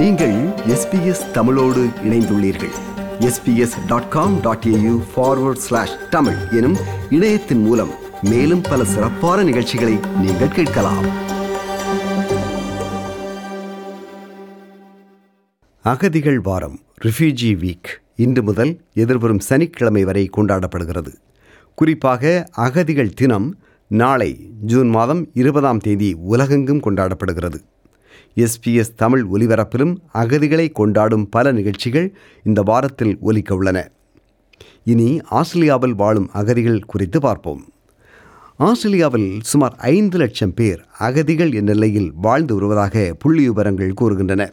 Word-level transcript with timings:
நீங்கள் 0.00 0.46
எஸ்பிஎஸ் 0.46 1.30
தமிழோடு 1.30 1.88
இணைந்துள்ளீர்கள். 2.04 2.70
SBS 3.18 3.86
dot 3.86 4.08
com 4.08 4.40
dot 4.40 4.64
AU 4.66 5.02
forward 5.16 5.62
slash 5.66 5.90
Tamil 6.10 6.36
எனும் 6.50 6.76
இணையத்தின் 7.10 7.62
மூலம் 7.62 7.88
மேலும் 8.22 8.60
பல 8.60 8.84
சிறப்பான 8.84 9.42
நிகழ்ச்சிகளை 9.42 9.98
நீங்கள் 10.20 10.48
கேட்கலாம். 10.48 11.04
அகதிகள் 15.82 16.40
வாரம் 16.40 16.78
ரிஃப்யூஜி 17.04 17.56
வீக் 17.56 18.02
இன்று 18.16 18.42
முதல் 18.42 18.80
எதிர்வரும் 18.94 19.40
சனிக்கிழமை 19.40 20.04
வரை 20.04 20.30
கொண்டாடப்படுகிறது. 20.36 21.14
குறிப்பாக 21.74 22.48
அகதிகள் 22.52 23.14
தினம் 23.14 23.58
நாளை 23.86 24.50
ஜூன் 24.60 24.88
மாதம் 24.88 25.28
இருபதாம் 25.32 25.78
தேதி 25.78 26.12
உலகெங்கும் 26.12 26.82
கொண்டாடப்படுகிறது. 26.82 27.60
எஸ்பிஎஸ் 28.36 28.94
தமிழ் 28.96 29.26
ஒலிபரப்பிலும் 29.34 29.96
அகதிகளை 30.14 30.72
கொண்டாடும் 30.72 31.28
பல 31.28 31.52
நிகழ்ச்சிகள் 31.52 32.14
இந்த 32.44 32.62
வாரத்தில் 32.62 33.16
ஒலிக்க 33.20 33.54
உள்ளன. 33.54 33.90
இனி 34.84 35.20
ஆஸ்திரேலியாவில் 35.28 35.94
வாழும் 35.94 36.30
அகதிகள் 36.32 36.84
குறித்து 36.84 37.20
பார்ப்போம். 37.20 37.64
ஆஸ்திரேலியாவில் 38.56 39.40
சுமார் 39.42 39.74
ஐந்து 39.78 40.18
லட்சம் 40.18 40.54
பேர் 40.54 40.84
அகதிகள் 40.98 41.52
என்ற 41.52 41.72
நிலையில் 41.72 42.12
வாழ்ந்து 42.14 42.54
வருவதாக 42.54 43.16
புள்ளி 43.18 43.42
விவரங்கள் 43.42 43.94
கூறுகின்றன. 44.00 44.52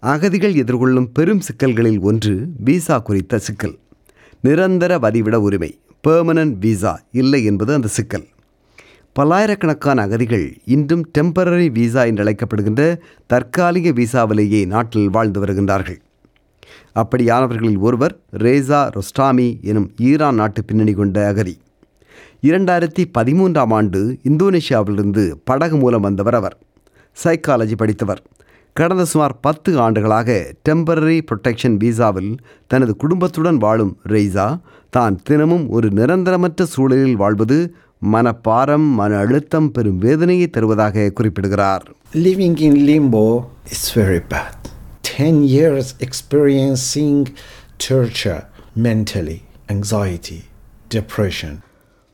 அகதிகள் 0.00 0.54
எதிர்கொள்ளும் 0.54 1.08
பெரும் 1.12 1.40
சிக்கல்களில் 1.40 2.00
ஒன்று 2.00 2.48
விசா 2.64 2.98
குறித்த 2.98 3.38
சிக்கல். 3.38 3.78
நிரந்தர 4.40 4.98
வதிவிட 4.98 5.34
உரிமை 5.34 5.78
பெர்மனன்ட் 6.08 6.58
விசா 6.58 7.00
இல்லை 7.12 7.44
என்பது 7.44 7.74
அந்த 7.74 7.88
சிக்கல். 7.88 8.26
பல்லாயிரக்கணக்கான 9.18 10.02
அகதிகள் 10.02 10.56
இன்றும் 10.64 11.10
டெம்பரரி 11.18 11.66
விசா 11.70 12.04
என்று 12.04 12.24
அழைக்கப்படுகின்ற 12.24 13.00
தற்காலிக 13.26 13.90
விசாவிலேயே 13.90 14.66
நாட்டில் 14.66 15.10
வாழ்ந்து 15.10 15.44
வருகின்றார்கள். 15.44 15.98
அப்படியானவர்களில் 16.94 17.78
ஒருவர் 17.78 18.20
ரேசா 18.36 18.98
ரொஸ்டாமி 18.98 19.60
எனும் 19.62 19.90
ஈரான் 19.98 20.34
நாட்டு 20.34 20.64
பின்னணி 20.64 20.92
கொண்ட 20.92 21.26
அகதி. 21.26 21.58
இரண்டாயிரத்தி 22.42 23.04
பதிமூன்றாம் 23.18 23.72
ஆண்டு 23.72 24.18
இந்தோனேஷியாவிலிருந்து 24.22 25.34
படகு 25.44 25.76
மூலம் 25.76 26.00
வந்தவர் 26.00 26.34
அவர். 26.34 26.58
சைக்காலஜி 27.24 27.74
படித்தவர். 27.76 28.22
கடந்த 28.72 29.04
சுமார் 29.04 29.38
பத்து 29.40 29.80
ஆண்டுகளாக 29.80 30.54
டெம்பரரி 30.68 31.20
புரொடெக்ஷன் 31.30 31.76
விசாவில் 31.76 32.38
தனது 32.66 32.96
குடும்பத்துடன் 32.96 33.56
வாழும் 33.56 33.98
ரெய்சா 34.08 34.60
தான் 34.90 35.20
தினமும் 35.22 35.68
ஒரு 35.68 35.88
நிரந்தரமற்ற 35.88 36.62
சூழலில் 36.62 37.16
வாழ்வது 37.16 37.74
மனப்பாரம் 38.02 38.86
மன 38.94 39.16
அழுத்தம் 39.16 39.70
பெரும் 39.70 39.98
வேதனையை 39.98 40.46
தருவதாக 40.50 41.10
குறிப்பிடுகிறார் 41.10 41.84
Living 42.26 42.56
in 42.60 42.74
limbo 42.86 43.24
is 43.72 43.82
very 43.94 44.22
bad. 44.32 44.56
10 45.18 45.28
years 45.48 45.86
experiencing 46.06 47.18
torture 47.80 48.40
mentally, 48.86 49.38
anxiety, 49.68 50.40
depression. 50.90 51.52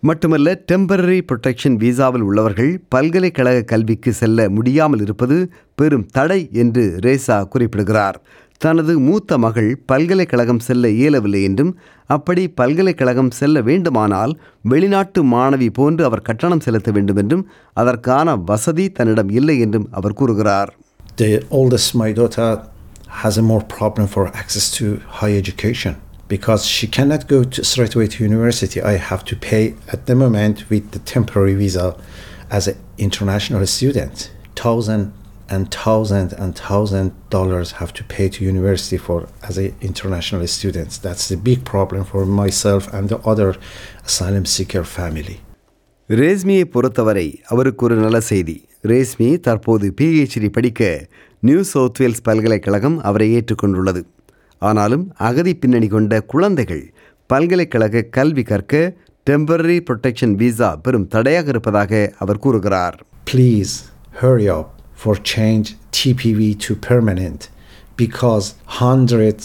மட்டுமல்ல 0.02 0.48
டெம்பரரி 0.70 1.16
புரொடெக்ஷன் 1.28 1.76
விசாவில் 1.76 2.22
உள்ளவர்கள் 2.22 2.72
பல்கலைக்கழக 2.88 3.64
கல்விக்கு 3.64 4.12
செல்ல 4.12 4.48
முடியாமல் 4.48 5.00
இருப்பது 5.00 5.36
பெரும் 5.74 6.06
தடை 6.10 6.38
என்று 6.54 6.84
ரேசா 7.06 7.38
குறிப்பிடுகிறார் 7.48 8.18
தனது 8.57 8.99
மூத்த 8.99 9.37
மகள் 9.37 9.69
பல்கலைக்கழகம் 9.85 10.59
செல்ல 10.59 10.89
இயலவில்லை 10.89 11.43
என்றும் 11.43 11.71
அப்படி 12.05 12.43
பல்கலைக்கழகம் 12.59 13.31
செல்ல 13.31 13.61
வேண்டுமானால் 13.61 14.33
வெளிநாட்டு 14.61 15.21
மாணவி 15.23 15.69
போன்று 15.73 16.03
அவர் 16.05 16.21
கட்டணம் 16.21 16.59
செலுத்த 16.59 16.91
வேண்டும் 16.91 17.15
என்றும் 17.15 17.43
அதற்கான 17.73 18.35
வசதி 18.35 18.85
தன்னிடம் 18.91 19.33
இல்லை 19.39 19.57
என்றும் 19.59 19.87
அவர் 19.91 20.17
கூறுகிறார் 20.21 20.71
The 21.17 21.33
oldest, 21.51 21.89
my 21.93 22.11
daughter, 22.13 22.49
has 23.23 23.35
a 23.37 23.45
more 23.49 23.63
problem 23.77 24.07
for 24.07 24.23
access 24.41 24.67
to 24.77 24.85
higher 25.19 25.37
education 25.37 25.93
because 26.27 26.65
she 26.65 26.87
cannot 26.87 27.23
go 27.27 27.39
to, 27.43 27.63
straight 27.63 27.95
away 27.95 28.07
to 28.07 28.23
university. 28.23 28.81
I 28.93 28.97
have 29.09 29.23
to 29.25 29.35
pay 29.49 29.63
at 29.87 30.01
the 30.07 30.15
moment 30.15 30.57
with 30.71 30.85
the 30.91 31.01
temporary 31.13 31.55
visa 31.55 31.85
as 32.49 32.67
an 32.67 32.77
international 32.97 33.65
student. 33.67 34.15
Thousand 34.55 35.03
and 35.49 35.69
thousand 35.77 36.29
and 36.35 36.51
thousand 36.57 37.07
dollars 37.29 37.69
have 37.71 37.91
to 37.93 38.03
pay 38.05 38.27
to 38.29 38.39
university 38.45 38.97
for 38.97 39.17
as 39.49 39.57
a 39.57 39.67
international 39.81 40.45
students. 40.47 40.93
That's 40.97 41.25
the 41.27 41.39
big 41.39 41.59
problem 41.65 42.03
for 42.05 42.25
myself 42.41 42.83
and 42.93 43.09
the 43.09 43.19
other 43.31 43.49
asylum 44.05 44.45
seeker 44.55 44.83
family. 44.97 45.37
ரேஸ்மியை 46.09 46.65
பொறுத்தவரை 46.73 47.27
அவருக்கு 47.51 47.85
ஒரு 47.85 47.95
நல்ல 47.95 48.17
செய்தி 48.29 48.55
ரேஸ்மி 48.83 49.27
தற்போது 49.39 49.87
PhD 49.99 50.49
படிக்க 50.49 50.81
new 51.43 51.61
south 51.71 51.99
Wales 52.01 52.25
பல்கலைக்கழகம் 52.27 52.97
அவரை 53.09 53.27
ஏற்றுக்கொண்டுள்ளது 53.37 54.01
ஆனாலும் 54.61 55.05
அகதி 55.27 55.53
பின்னணி 55.61 55.87
கொண்ட 55.93 56.19
குழந்தைகள் 56.33 56.83
பல்கலைக்கழக 57.29 58.05
கல்வி 58.17 58.43
கற்க 58.51 58.73
டெம்பரரி 59.27 59.77
புரொடெக்ஷன் 59.87 60.35
விசா 60.41 60.69
பெரும் 60.85 61.09
தடையாக 61.15 61.49
இருப்பதாக 61.55 61.91
அவர் 62.23 62.43
கூறுகிறார் 62.45 62.97
Please 63.31 63.73
hurry 64.21 64.47
up 64.57 64.69
for 64.98 65.14
change 65.32 65.66
TPV 65.92 66.40
to 66.58 66.72
permanent 66.88 67.40
because 67.98 68.46
hundred 68.80 69.36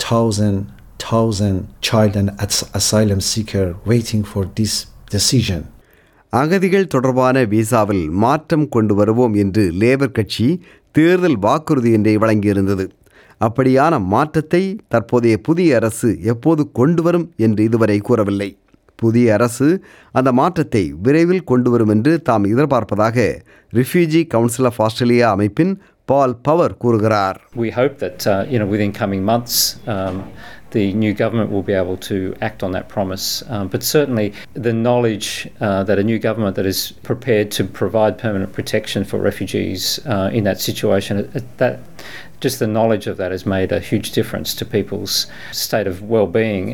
thousand 0.00 0.56
thousand 1.00 1.56
child 1.80 2.14
and 2.16 2.30
as- 2.38 2.66
asylum 2.72 3.20
seeker 3.22 3.66
waiting 3.86 4.22
for 4.32 4.44
this 4.54 4.72
decision. 5.10 5.60
அகதிகள் 6.32 6.86
தொடர்பான 6.86 7.44
விசாவில் 7.44 8.04
மாற்றம் 8.16 8.68
கொண்டு 8.68 8.94
வருவோம் 8.94 9.34
என்று 9.34 9.62
லேபர் 9.80 10.12
கட்சி 10.12 10.46
தேர்தல் 10.92 11.38
வாக்குறுதியின்றி 11.38 12.14
வழங்கியிருந்தது 12.16 12.84
அப்படியான 13.40 13.94
மாற்றத்தை 14.06 14.62
தற்போதைய 14.88 15.36
புதிய 15.38 15.76
அரசு 15.76 16.08
எப்போது 16.22 16.62
கொண்டு 16.72 17.02
வரும் 17.02 17.26
என்று 17.36 17.62
இதுவரை 17.64 17.98
கூறவில்லை 17.98 18.48
புதிய 19.01 19.33
அரசு 19.37 19.67
அந்த 20.19 20.29
மாற்றத்தை 20.39 20.83
விரைவில் 21.05 21.47
கொண்டு 21.51 21.69
வரும் 21.73 21.93
என்று 21.95 22.13
தாம் 22.29 22.45
எதிர்பார்ப்பதாக 22.53 23.17
ரிஃப்யூஜி 23.79 24.21
கவுன்சில் 24.33 24.69
ஆஃப் 24.69 24.79
ஆஸ்திரேலியா 24.87 25.29
அமைப்பின் 25.35 25.73
பால் 26.11 26.35
பவர் 26.47 26.73
கூறுகிறார் 26.83 27.37
We 27.63 27.69
hope 27.79 27.95
that 28.05 28.21
uh, 28.27 28.33
you 28.51 28.57
know 28.59 28.69
within 28.73 28.91
coming 29.01 29.21
months 29.31 29.55
um, 29.93 30.15
the 30.71 30.85
new 30.93 31.13
government 31.13 31.49
will 31.53 31.61
be 31.63 31.73
able 31.73 31.97
to 31.97 32.17
act 32.41 32.63
on 32.63 32.71
that 32.71 32.87
promise. 32.89 33.25
Um, 33.47 33.67
but 33.67 33.83
certainly 33.95 34.27
the 34.67 34.73
knowledge 34.85 35.27
uh, 35.61 35.83
that 35.83 35.99
a 35.99 36.03
new 36.03 36.19
government 36.19 36.55
that 36.55 36.65
is 36.65 36.79
prepared 37.03 37.51
to 37.51 37.63
provide 37.81 38.17
permanent 38.17 38.51
protection 38.53 39.03
for 39.03 39.19
refugees 39.21 39.83
uh, 40.05 40.29
in 40.33 40.43
that 40.45 40.59
situation, 40.59 41.13
uh, 41.19 41.41
that 41.57 41.73
just 42.39 42.57
the 42.59 42.67
knowledge 42.67 43.05
of 43.07 43.17
that 43.17 43.31
has 43.31 43.45
made 43.47 43.71
a 43.71 43.81
huge 43.81 44.11
difference 44.11 44.53
to 44.55 44.65
people's 44.67 45.15
state 45.63 45.87
of 45.87 46.01
well-being 46.09 46.65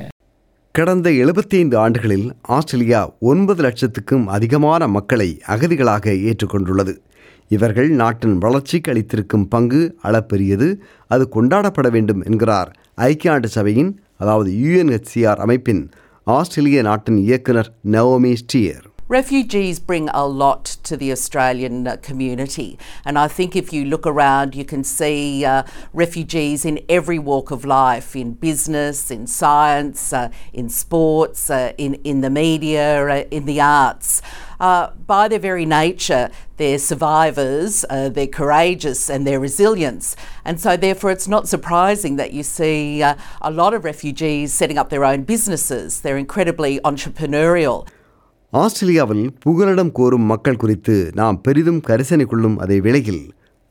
கடந்த 0.75 1.09
75 1.25 1.77
ஆண்டுகளில் 1.77 2.25
Australia 2.55 3.01
ஒன்பது 3.19 3.61
லட்சத்துக்கும் 3.63 4.25
அதிகமான 4.27 4.89
மக்களை 4.89 5.41
அகதிகளாக 5.47 6.15
ஏற்றுக்கொண்டுள்ளது. 6.29 6.95
இவர்கள் 7.49 7.91
நாட்டின் 7.91 8.39
வளர்ச்சிக்கு 8.39 8.91
அளித்திருக்கும் 8.93 9.45
பங்கு 9.49 9.83
அளப்பெரியது. 10.03 10.69
அது 11.07 11.29
கொண்டாடப்பட 11.29 11.91
வேண்டும் 11.91 12.23
என்கிறார் 12.23 12.71
ஐக்கிய 13.09 13.33
நாட்டு 13.33 13.49
சபையின் 13.49 13.93
அதாவது 14.17 14.51
யுஎன்ஹெச்சிஆர் 14.65 15.43
அமைப்பின் 15.47 15.83
ஆஸ்திரேலிய 16.27 16.83
நாட்டின் 16.83 17.21
இயக்குனர் 17.27 17.71
Naomi 17.91 18.35
Steer. 18.43 18.85
Refugees 19.07 19.81
bring 19.81 20.09
a 20.15 20.27
lot 20.27 20.65
to 20.83 20.97
the 20.97 21.13
Australian 21.13 21.87
uh, 21.87 21.99
community, 21.99 22.79
and 23.05 23.19
I 23.19 23.29
think 23.29 23.55
if 23.55 23.71
you 23.71 23.85
look 23.85 24.07
around, 24.07 24.55
you 24.55 24.65
can 24.65 24.83
see 24.83 25.45
uh, 25.45 25.65
refugees 25.93 26.65
in 26.65 26.83
every 26.89 27.19
walk 27.19 27.51
of 27.51 27.67
life 27.67 28.17
in 28.17 28.33
business, 28.33 29.11
in 29.11 29.27
science, 29.27 30.15
uh, 30.15 30.31
in 30.55 30.71
sports, 30.71 31.51
uh, 31.51 31.75
in, 31.77 31.97
in 31.97 32.23
the 32.23 32.31
media, 32.31 33.07
uh, 33.07 33.25
in 33.31 33.45
the 33.45 33.61
arts. 33.61 34.23
Uh, 34.59 34.93
by 35.07 35.29
their 35.29 35.39
very 35.39 35.67
nature, 35.67 36.31
they're 36.57 36.79
survivors, 36.79 37.85
they're 37.91 38.27
courageous, 38.27 39.11
and 39.11 39.27
they're 39.27 39.39
resilient. 39.39 40.17
And 40.47 40.59
so, 40.59 40.79
therefore, 40.79 41.11
it's 41.11 41.29
not 41.29 41.47
surprising 41.47 42.17
that 42.17 42.33
you 42.33 42.43
see 42.43 43.03
a 43.03 43.19
lot 43.51 43.75
of 43.75 43.85
refugees 43.85 44.55
setting 44.55 44.79
up 44.79 44.89
their 44.89 45.05
own 45.05 45.25
businesses. 45.25 46.01
They're 46.01 46.17
incredibly 46.17 46.81
entrepreneurial. 46.81 47.87
ஆஸ்திரேலியாவில் 48.55 49.23
புகலிடம் 49.39 49.93
கோரும் 49.93 50.27
மக்கள் 50.27 50.57
குறித்து 50.57 50.95
நாம் 51.15 51.41
பெரிதும் 51.41 51.81
கரிசனை 51.87 52.25
கொள்ளும் 52.27 52.59
அதே 52.59 52.77
வேளையில் 52.81 53.23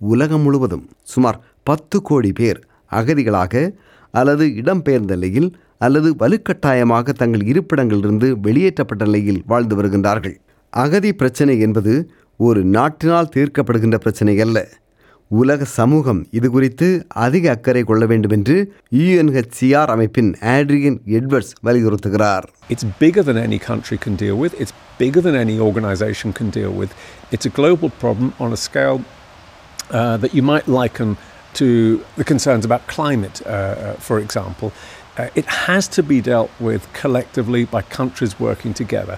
உலகம் 0.02 0.42
முழுவதும் 0.42 0.86
சுமார் 1.04 1.38
பத்து 1.64 1.98
கோடி 2.02 2.32
பேர் 2.32 2.60
அகதிகளாக 2.92 3.54
அல்லது 4.14 4.46
இடம்பெயர்ந்த 4.62 5.14
நிலையில் 5.16 5.50
அல்லது 5.78 6.10
வலுக்கட்டாயமாக 6.20 7.14
தங்கள் 7.14 7.44
இருப்பிடங்களிலிருந்து 7.44 8.28
வெளியேற்றப்பட்ட 8.46 9.06
நிலையில் 9.06 9.44
வாழ்ந்து 9.48 9.76
வருகின்றார்கள். 9.76 10.36
அகதி 10.74 11.12
பிரச்சனை 11.14 11.56
என்பது 11.60 11.94
ஒரு 12.40 12.64
நாட்டினால் 12.76 13.34
தீர்க்கப்படுகின்ற 13.36 13.98
பிரச்சனை 13.98 14.36
அல்ல. 14.40 14.58
உலக 15.40 15.66
சமூகம் 15.78 16.20
இது 16.38 16.48
குறித்து 16.56 16.88
அதிக 17.26 17.46
அக்கறை 17.56 17.84
கொள்ள 17.90 18.04
வேண்டும் 18.12 18.34
என்று 18.38 18.56
யுஎன்ஹெச்சிஆர் 19.00 19.92
அமைப்பின் 19.94 20.32
ஆட்ரியன் 20.54 20.98
எட்வர்ட்ஸ் 21.20 21.54
வலியுறுத்துகிறார் 21.68 22.46
It's 22.74 22.86
bigger 23.04 23.24
than 23.30 23.38
any 23.48 23.60
country 23.72 23.98
can 24.06 24.16
deal 24.16 24.38
with. 24.44 24.54
It's 24.64 24.74
bigger 24.98 25.22
than 25.28 25.36
any 25.46 25.58
organization 25.70 26.32
can 26.40 26.50
deal 26.60 26.74
with. 26.82 26.92
It's 27.34 27.48
a 27.52 27.56
global 27.60 27.90
problem 28.04 28.30
on 28.40 28.52
a 28.52 28.62
scale 28.68 29.00
uh, 29.92 30.16
that 30.18 30.34
you 30.34 30.44
might 30.44 30.68
liken 30.80 31.10
to 31.56 31.68
the 32.20 32.24
concerns 32.24 32.66
about 32.66 32.88
climate, 32.88 33.38
uh, 33.48 33.94
for 34.00 34.20
example, 34.20 34.70
uh, 35.16 35.30
it 35.36 35.46
has 35.66 35.88
to 35.90 36.02
be 36.04 36.20
dealt 36.24 36.52
with 36.60 36.82
collectively 36.94 37.66
by 37.66 37.82
countries 37.92 38.40
working 38.40 38.74
together. 38.74 39.18